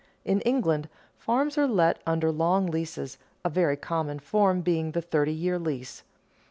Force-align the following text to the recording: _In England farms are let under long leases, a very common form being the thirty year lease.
_In 0.25 0.41
England 0.41 0.89
farms 1.19 1.59
are 1.59 1.67
let 1.67 2.01
under 2.07 2.31
long 2.31 2.65
leases, 2.65 3.19
a 3.45 3.51
very 3.51 3.77
common 3.77 4.17
form 4.17 4.61
being 4.61 4.93
the 4.93 5.01
thirty 5.03 5.31
year 5.31 5.59
lease. 5.59 6.01